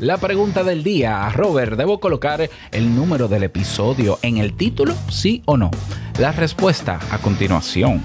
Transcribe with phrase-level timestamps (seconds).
[0.00, 5.42] La pregunta del día, Robert, ¿debo colocar el número del episodio en el título, sí
[5.44, 5.72] o no?
[6.20, 8.00] La respuesta a continuación.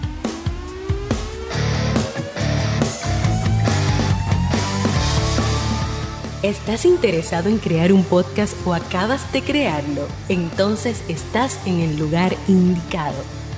[6.42, 10.08] ¿Estás interesado en crear un podcast o acabas de crearlo?
[10.30, 13.43] Entonces estás en el lugar indicado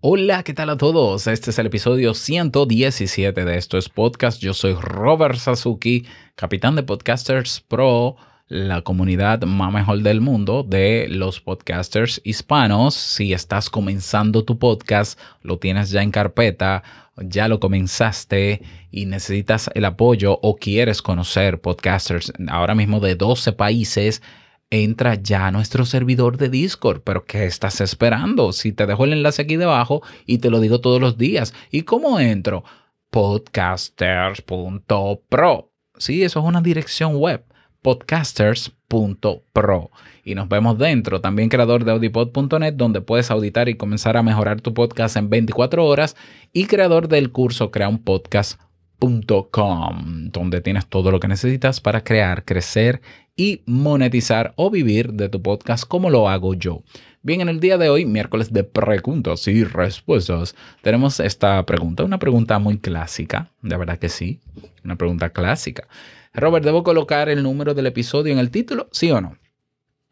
[0.00, 1.26] Hola, ¿qué tal a todos?
[1.26, 4.40] Este es el episodio 117 de Esto es Podcast.
[4.40, 8.14] Yo soy Robert Sasuki, capitán de Podcasters Pro,
[8.46, 12.94] la comunidad más mejor del mundo de los podcasters hispanos.
[12.94, 16.84] Si estás comenzando tu podcast, lo tienes ya en carpeta,
[17.16, 18.62] ya lo comenzaste
[18.92, 24.22] y necesitas el apoyo o quieres conocer podcasters ahora mismo de 12 países,
[24.70, 27.02] entra ya a nuestro servidor de Discord.
[27.02, 28.52] Pero ¿qué estás esperando?
[28.52, 31.52] Si te dejo el enlace aquí debajo y te lo digo todos los días.
[31.70, 32.62] ¿Y cómo entro?
[33.10, 35.72] Podcasters.pro.
[35.96, 37.44] Sí, eso es una dirección web.
[37.82, 39.90] Podcasters.pro.
[40.24, 41.20] Y nos vemos dentro.
[41.20, 45.86] También creador de audipod.net, donde puedes auditar y comenzar a mejorar tu podcast en 24
[45.86, 46.16] horas.
[46.52, 48.60] Y creador del curso Crea un Podcast
[49.00, 53.00] donde tienes todo lo que necesitas para crear, crecer
[53.36, 56.82] y monetizar o vivir de tu podcast como lo hago yo.
[57.22, 62.18] Bien, en el día de hoy, miércoles de preguntas y respuestas, tenemos esta pregunta, una
[62.18, 64.40] pregunta muy clásica, de verdad que sí,
[64.84, 65.86] una pregunta clásica.
[66.32, 68.88] Robert, ¿debo colocar el número del episodio en el título?
[68.92, 69.36] ¿Sí o no?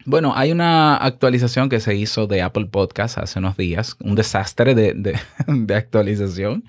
[0.05, 4.75] Bueno, hay una actualización que se hizo de Apple Podcast hace unos días, un desastre
[4.77, 6.65] de, de actualización.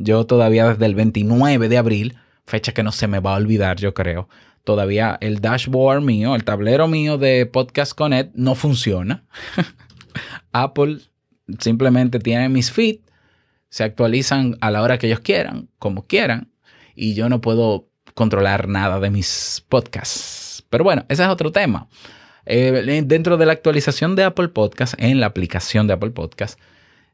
[0.00, 3.78] Yo todavía desde el 29 de abril, fecha que no se me va a olvidar,
[3.78, 4.28] yo creo,
[4.62, 9.24] todavía el dashboard mío, el tablero mío de Podcast Connect no funciona.
[10.52, 11.00] Apple
[11.58, 13.02] simplemente tiene mis feeds,
[13.70, 16.52] se actualizan a la hora que ellos quieran, como quieran,
[16.94, 20.64] y yo no puedo controlar nada de mis podcasts.
[20.70, 21.88] Pero bueno, ese es otro tema.
[22.46, 26.56] Eh, dentro de la actualización de Apple Podcast, en la aplicación de Apple Podcast,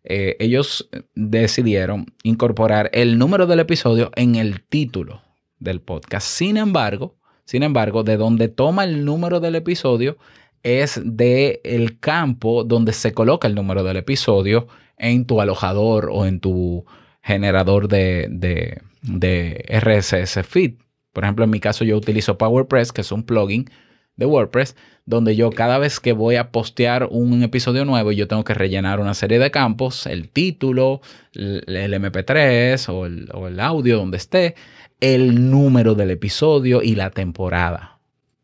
[0.04, 5.22] eh, ellos decidieron incorporar el número del episodio en el título
[5.59, 6.26] del podcast.
[6.26, 7.16] Sin embargo,
[7.47, 10.19] sin embargo, de donde toma el número del episodio
[10.62, 14.66] es de el campo donde se coloca el número del episodio
[14.98, 16.84] en tu alojador o en tu
[17.22, 20.75] generador de, de, de RSS feed.
[21.12, 23.71] Por ejemplo, en mi caso yo utilizo PowerPress, que es un plugin
[24.17, 24.77] de WordPress,
[25.07, 29.01] donde yo cada vez que voy a postear un episodio nuevo, yo tengo que rellenar
[29.01, 31.01] una serie de campos, el título,
[31.35, 34.55] el, MP3 o el, o el audio donde esté,
[35.01, 37.99] el número del episodio y la temporada.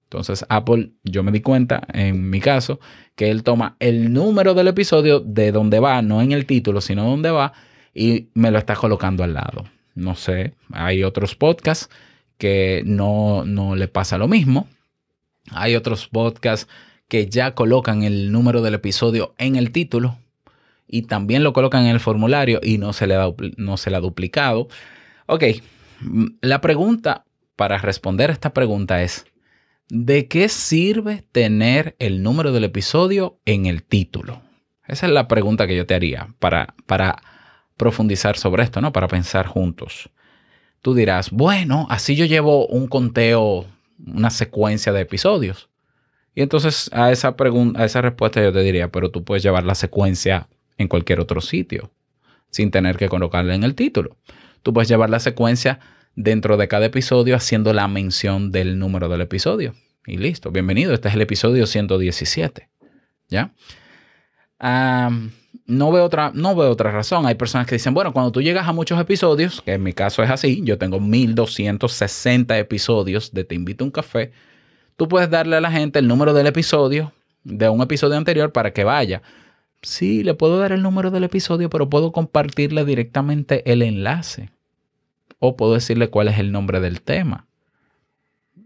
[0.04, 2.80] Entonces Apple, yo me di cuenta en mi caso
[3.14, 7.04] que él toma el número del episodio de donde va, no en el título, sino
[7.04, 7.52] donde va,
[7.94, 9.66] y me lo está colocando al lado.
[9.94, 11.88] No sé, hay otros podcasts
[12.38, 14.66] que no, no le pasa lo mismo.
[15.50, 16.68] Hay otros podcasts
[17.08, 20.16] que ya colocan el número del episodio en el título
[20.86, 24.00] y también lo colocan en el formulario y no se le, da, no se ha
[24.00, 24.68] duplicado.
[25.26, 25.44] Ok,
[26.40, 27.24] la pregunta
[27.56, 29.26] para responder a esta pregunta es,
[29.88, 34.40] ¿de qué sirve tener el número del episodio en el título?
[34.86, 37.22] Esa es la pregunta que yo te haría para, para
[37.76, 38.92] profundizar sobre esto, ¿no?
[38.92, 40.10] Para pensar juntos.
[40.80, 43.66] Tú dirás, bueno, así yo llevo un conteo
[44.06, 45.68] una secuencia de episodios.
[46.34, 49.64] Y entonces a esa pregunta, a esa respuesta yo te diría, pero tú puedes llevar
[49.64, 51.90] la secuencia en cualquier otro sitio
[52.50, 54.16] sin tener que colocarla en el título.
[54.62, 55.80] Tú puedes llevar la secuencia
[56.14, 59.74] dentro de cada episodio haciendo la mención del número del episodio.
[60.06, 62.68] Y listo, bienvenido, este es el episodio 117.
[63.28, 63.54] ¿Ya?
[65.70, 67.26] No, veo otra, no otra razón.
[67.26, 70.22] Hay personas que dicen, bueno, cuando tú llegas a muchos episodios, que en mi caso
[70.22, 74.32] es así, yo tengo 1260 episodios de Te invito a un café,
[74.96, 77.12] tú puedes darle a la gente el número del episodio,
[77.44, 79.22] de un episodio anterior, para que vaya.
[79.82, 84.50] Sí, le puedo dar el número del episodio, pero puedo compartirle directamente el enlace.
[85.38, 87.46] O puedo decirle cuál es el nombre del tema.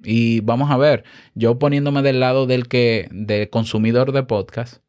[0.03, 1.05] Y vamos a ver,
[1.35, 4.84] yo poniéndome del lado del que, de consumidor de podcast,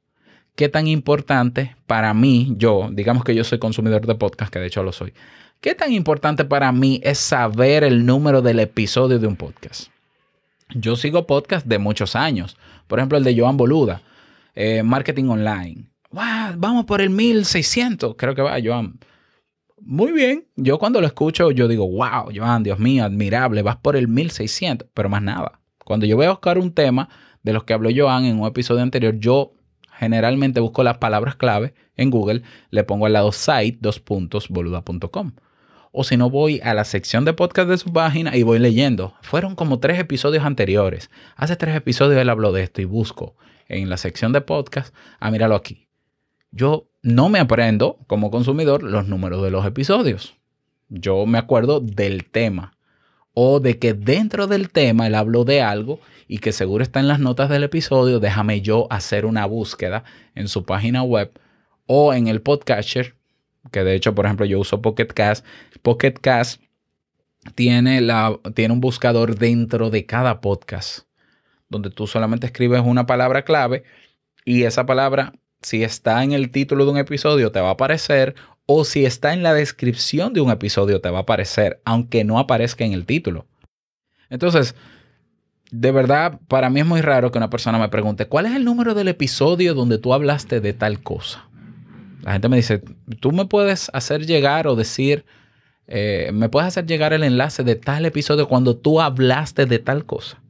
[0.55, 4.67] qué tan importante para mí, yo, digamos que yo soy consumidor de podcast, que de
[4.67, 5.13] hecho lo soy,
[5.61, 9.89] qué tan importante para mí es saber el número del episodio de un podcast.
[10.73, 12.57] Yo sigo podcasts de muchos años.
[12.87, 14.01] Por ejemplo, el de Joan Boluda,
[14.55, 15.85] eh, Marketing Online.
[16.11, 18.97] vamos por el 1600, creo que va, Joan.
[19.81, 20.47] Muy bien.
[20.55, 24.87] Yo cuando lo escucho, yo digo, wow, Joan, Dios mío, admirable, vas por el 1600,
[24.93, 25.59] pero más nada.
[25.83, 27.09] Cuando yo voy a buscar un tema
[27.43, 29.54] de los que habló Joan en un episodio anterior, yo
[29.97, 34.49] generalmente busco las palabras clave en Google, le pongo al lado site, dos puntos.
[35.91, 39.13] O si no, voy a la sección de podcast de su página y voy leyendo.
[39.21, 41.09] Fueron como tres episodios anteriores.
[41.35, 43.35] Hace tres episodios él habló de esto y busco
[43.67, 45.87] en la sección de podcast, ah, míralo aquí.
[46.51, 50.35] Yo no me aprendo como consumidor los números de los episodios.
[50.89, 52.74] Yo me acuerdo del tema
[53.35, 57.07] o de que dentro del tema él habló de algo y que seguro está en
[57.07, 60.03] las notas del episodio, déjame yo hacer una búsqueda
[60.33, 61.31] en su página web
[61.85, 63.15] o en el podcatcher,
[63.71, 65.45] que de hecho, por ejemplo, yo uso Pocket Cast.
[65.81, 66.61] Pocket Cast
[67.53, 71.05] tiene, la, tiene un buscador dentro de cada podcast,
[71.69, 73.83] donde tú solamente escribes una palabra clave
[74.45, 78.35] y esa palabra, si está en el título de un episodio, te va a aparecer
[78.65, 82.39] o si está en la descripción de un episodio te va a aparecer, aunque no
[82.39, 83.45] aparezca en el título.
[84.29, 84.75] Entonces,
[85.71, 88.65] de verdad, para mí es muy raro que una persona me pregunte, ¿cuál es el
[88.65, 91.47] número del episodio donde tú hablaste de tal cosa?
[92.21, 92.81] La gente me dice,
[93.19, 95.25] tú me puedes hacer llegar o decir,
[95.87, 100.05] eh, me puedes hacer llegar el enlace de tal episodio cuando tú hablaste de tal
[100.05, 100.41] cosa.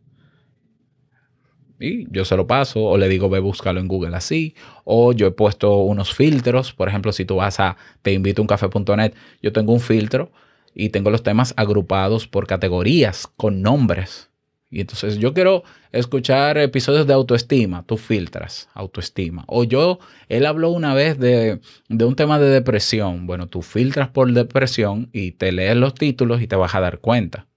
[1.79, 4.55] Y yo se lo paso o le digo, ve búscalo en Google así.
[4.83, 6.73] O yo he puesto unos filtros.
[6.73, 10.31] Por ejemplo, si tú vas a te invito a un café.net, yo tengo un filtro
[10.73, 14.29] y tengo los temas agrupados por categorías con nombres.
[14.69, 19.45] Y entonces yo quiero escuchar episodios de autoestima, tú filtras autoestima.
[19.47, 23.25] O yo, él habló una vez de, de, un tema de depresión.
[23.25, 26.99] Bueno, tú filtras por depresión y te lees los títulos y te vas a dar
[26.99, 27.47] cuenta.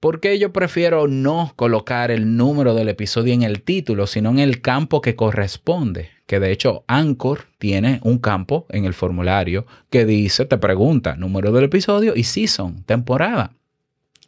[0.00, 4.38] ¿Por qué yo prefiero no colocar el número del episodio en el título, sino en
[4.38, 6.08] el campo que corresponde?
[6.26, 11.52] Que de hecho Anchor tiene un campo en el formulario que dice, te pregunta número
[11.52, 13.52] del episodio y season, temporada.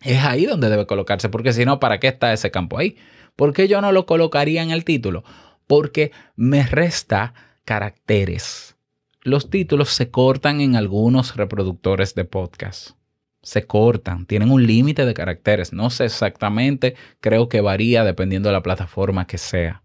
[0.02, 2.98] Es ahí donde debe colocarse, porque si no, ¿para qué está ese campo ahí?
[3.34, 5.24] ¿Por qué yo no lo colocaría en el título?
[5.66, 7.32] Porque me resta
[7.64, 8.76] caracteres.
[9.22, 12.90] Los títulos se cortan en algunos reproductores de podcast
[13.42, 15.72] se cortan, tienen un límite de caracteres.
[15.72, 19.82] No sé exactamente, creo que varía dependiendo de la plataforma que sea.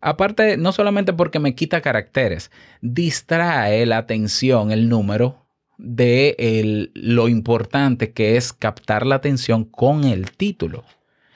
[0.00, 2.50] Aparte, no solamente porque me quita caracteres,
[2.82, 5.46] distrae la atención, el número
[5.78, 10.84] de lo importante que es captar la atención con el título.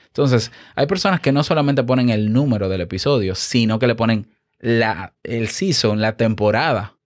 [0.07, 4.27] Entonces, hay personas que no solamente ponen el número del episodio, sino que le ponen
[4.59, 6.98] la, el season, la temporada,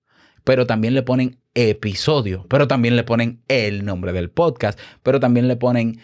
[0.44, 5.48] pero también le ponen episodio, pero también le ponen el nombre del podcast, pero también
[5.48, 6.00] le ponen,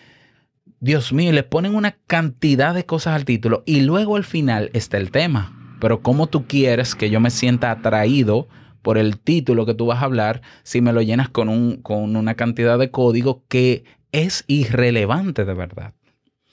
[0.80, 4.98] Dios mío, le ponen una cantidad de cosas al título y luego al final está
[4.98, 5.56] el tema.
[5.80, 8.48] Pero ¿cómo tú quieres que yo me sienta atraído
[8.82, 12.16] por el título que tú vas a hablar si me lo llenas con, un, con
[12.16, 15.94] una cantidad de código que es irrelevante de verdad?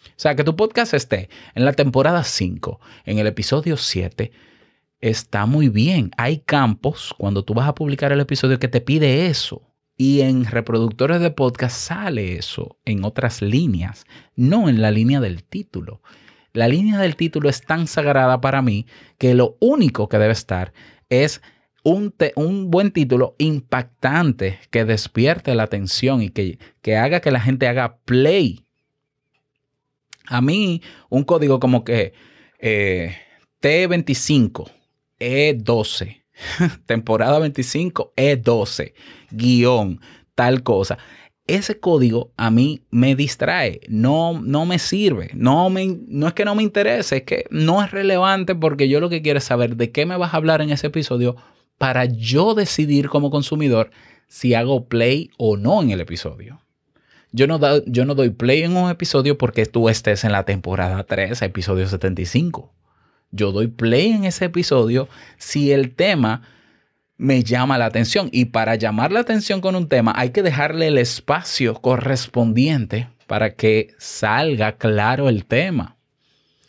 [0.06, 4.32] O sea, que tu podcast esté en la temporada 5, en el episodio 7,
[5.00, 6.10] está muy bien.
[6.16, 9.62] Hay campos cuando tú vas a publicar el episodio que te pide eso.
[9.96, 14.04] Y en reproductores de podcast sale eso en otras líneas,
[14.34, 16.02] no en la línea del título.
[16.52, 18.86] La línea del título es tan sagrada para mí
[19.18, 20.74] que lo único que debe estar
[21.08, 21.40] es
[21.82, 27.40] un, un buen título impactante que despierte la atención y que, que haga que la
[27.40, 28.66] gente haga play.
[30.26, 32.12] A mí, un código como que
[32.58, 33.16] eh,
[33.62, 34.70] T25
[35.18, 36.22] e12.
[36.86, 38.92] Temporada 25, E12.
[39.30, 40.00] Guión,
[40.34, 40.98] tal cosa.
[41.46, 46.44] Ese código a mí me distrae, no, no me sirve, no, me, no es que
[46.44, 49.76] no me interese, es que no es relevante porque yo lo que quiero es saber
[49.76, 51.36] de qué me vas a hablar en ese episodio
[51.78, 53.90] para yo decidir como consumidor
[54.26, 56.62] si hago play o no en el episodio.
[57.30, 61.04] Yo no, yo no doy play en un episodio porque tú estés en la temporada
[61.04, 62.72] 3, episodio 75
[63.30, 66.42] yo doy play en ese episodio si el tema
[67.16, 68.28] me llama la atención.
[68.32, 73.54] Y para llamar la atención con un tema hay que dejarle el espacio correspondiente para
[73.54, 75.96] que salga claro el tema,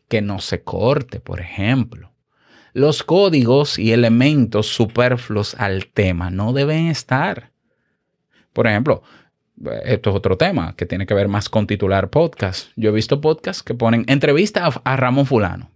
[0.07, 2.11] que no se corte, por ejemplo.
[2.73, 7.51] Los códigos y elementos superfluos al tema no deben estar.
[8.53, 9.03] Por ejemplo,
[9.83, 12.69] esto es otro tema que tiene que ver más con titular podcast.
[12.75, 15.71] Yo he visto podcasts que ponen entrevista a, a Ramón Fulano.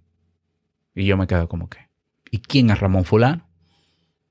[0.95, 1.89] Y yo me quedo como que,
[2.29, 3.47] ¿y quién es Ramón Fulano?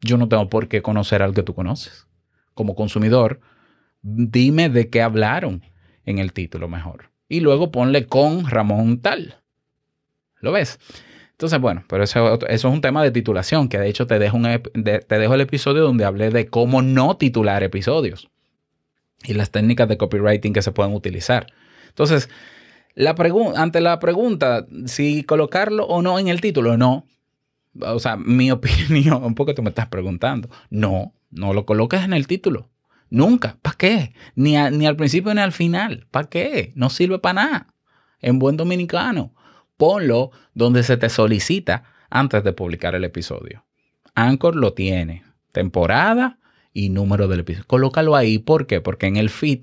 [0.01, 2.07] Yo no tengo por qué conocer al que tú conoces.
[2.55, 3.41] Como consumidor,
[4.03, 5.63] dime de qué hablaron
[6.05, 7.11] en el título mejor.
[7.29, 9.37] y luego ponle con Ramón tal.
[10.41, 10.81] ¿Lo ves?
[11.31, 14.39] Entonces, bueno, pero eso, es un tema de titulación, que de hecho te dejo,
[14.85, 18.29] te dejo el episodio donde hablé de cómo no titular episodios
[19.23, 21.47] y las técnicas de copywriting que se pueden utilizar.
[21.89, 22.29] Entonces,
[22.95, 23.15] la
[23.57, 27.07] ante la pregunta si colocarlo o no en el título, no.
[27.81, 30.49] O sea, mi opinión, un poco tú me estás preguntando.
[30.71, 32.71] No, no lo coloques en el título.
[33.09, 33.57] Nunca.
[33.63, 34.15] ¿Para qué?
[34.35, 36.07] Ni, ni al principio ni al final.
[36.11, 36.73] ¿Para qué?
[36.77, 37.67] No sirve para nada.
[38.21, 39.35] En buen dominicano.
[39.77, 43.65] Ponlo donde se te solicita antes de publicar el episodio.
[44.15, 45.25] Anchor lo tiene.
[45.53, 46.39] Temporada
[46.73, 47.67] y número del episodio.
[47.67, 48.39] Colócalo ahí.
[48.39, 48.81] ¿Por qué?
[48.81, 49.61] Porque en el feed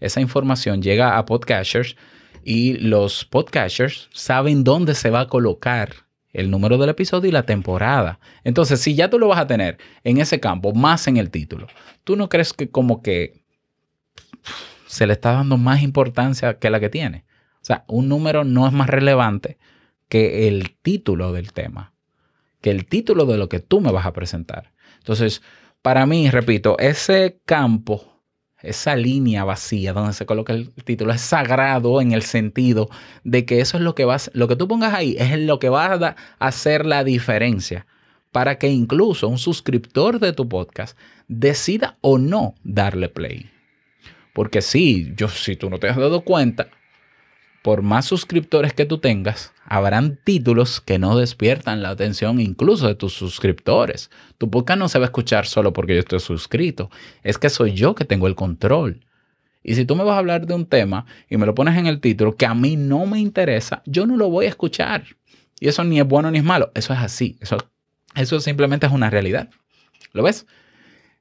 [0.00, 1.96] esa información llega a podcasters
[2.44, 5.90] y los podcasters saben dónde se va a colocar
[6.32, 8.20] el número del episodio y la temporada.
[8.44, 11.66] Entonces, si ya tú lo vas a tener en ese campo, más en el título,
[12.04, 13.44] ¿tú no crees que como que
[14.86, 17.24] se le está dando más importancia que la que tiene?
[17.56, 19.58] O sea, un número no es más relevante
[20.08, 21.92] que el título del tema,
[22.60, 24.72] que el título de lo que tú me vas a presentar.
[24.98, 25.42] Entonces,
[25.82, 28.19] para mí, repito, ese campo
[28.62, 32.88] esa línea vacía donde se coloca el título es sagrado en el sentido
[33.24, 35.68] de que eso es lo que vas, lo que tú pongas ahí es lo que
[35.68, 37.86] va a hacer la diferencia
[38.32, 40.96] para que incluso un suscriptor de tu podcast
[41.28, 43.50] decida o no darle play.
[44.32, 46.68] Porque sí, yo si tú no te has dado cuenta,
[47.62, 52.94] por más suscriptores que tú tengas, habrán títulos que no despiertan la atención incluso de
[52.94, 54.10] tus suscriptores.
[54.38, 56.90] Tu podcast no se va a escuchar solo porque yo estoy suscrito.
[57.22, 59.04] Es que soy yo que tengo el control.
[59.62, 61.86] Y si tú me vas a hablar de un tema y me lo pones en
[61.86, 65.04] el título que a mí no me interesa, yo no lo voy a escuchar.
[65.60, 66.72] Y eso ni es bueno ni es malo.
[66.74, 67.36] Eso es así.
[67.40, 67.58] Eso,
[68.14, 69.50] eso simplemente es una realidad.
[70.12, 70.46] ¿Lo ves?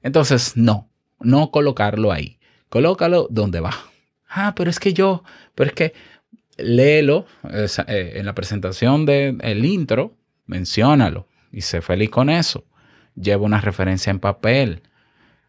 [0.01, 2.39] Entonces, no, no colocarlo ahí.
[2.69, 3.73] Colócalo donde va.
[4.29, 5.23] Ah, pero es que yo,
[5.55, 5.93] pero es que
[6.63, 12.65] léelo eh, en la presentación del intro, menciónalo y sé feliz con eso.
[13.15, 14.81] Lleva una referencia en papel.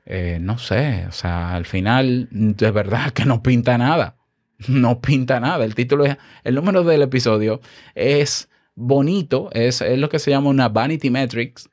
[0.06, 4.16] Eh, no sé, o sea, al final de verdad que no pinta nada.
[4.68, 5.64] No pinta nada.
[5.64, 7.62] El título es, el número del episodio
[7.94, 11.70] es bonito, es, es lo que se llama una vanity metrics,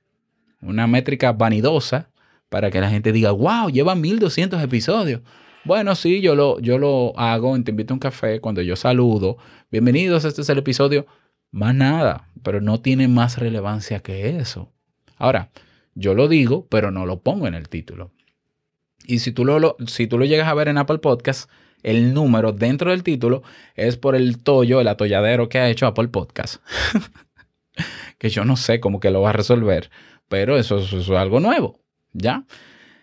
[0.62, 2.10] una métrica vanidosa
[2.48, 5.22] para que la gente diga, wow, lleva 1200 episodios.
[5.68, 9.36] Bueno, sí, yo lo, yo lo hago Te invito a un café cuando yo saludo.
[9.70, 11.06] Bienvenidos, este es el episodio.
[11.52, 14.72] Más nada, pero no tiene más relevancia que eso.
[15.18, 15.52] Ahora,
[15.94, 18.12] yo lo digo, pero no lo pongo en el título.
[19.06, 21.50] Y si tú lo, si tú lo llegas a ver en Apple Podcast,
[21.84, 23.44] el número dentro del título
[23.76, 26.64] es por el tollo, el atolladero que ha hecho Apple Podcast.
[28.18, 29.90] que yo no sé cómo que lo va a resolver,
[30.30, 31.82] pero eso es algo nuevo,
[32.14, 32.46] ¿ya?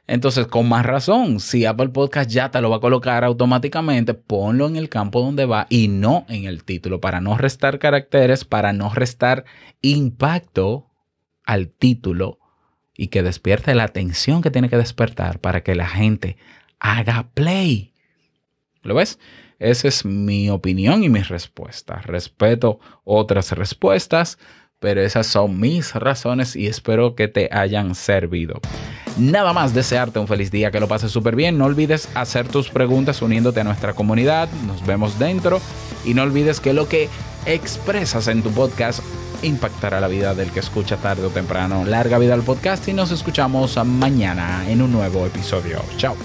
[0.06, 4.66] Entonces, con más razón, si Apple Podcast ya te lo va a colocar automáticamente, ponlo
[4.66, 8.75] en el campo donde va y no en el título, para no restar caracteres, para
[8.75, 9.44] no restar
[9.80, 10.90] impacto
[11.44, 12.38] al título
[12.96, 16.37] y que despierte la atención que tiene que despertar para que la gente
[16.78, 17.94] haga play.
[18.82, 19.18] ¿Lo ves?
[19.58, 22.02] Esa es mi opinión y mi respuesta.
[22.02, 24.38] Respeto otras respuestas,
[24.80, 28.61] pero esas son mis razones y espero que te hayan servido.
[29.16, 31.56] Nada más desearte un feliz día, que lo pases súper bien.
[31.56, 34.49] No olvides hacer tus preguntas uniéndote a nuestra comunidad.
[34.66, 35.61] Nos vemos dentro.
[36.04, 37.09] Y no olvides que lo que
[37.47, 39.00] expresas en tu podcast
[39.42, 41.85] impactará la vida del que escucha tarde o temprano.
[41.85, 45.83] Larga vida al podcast y nos escuchamos mañana en un nuevo episodio.
[45.97, 46.16] Chao.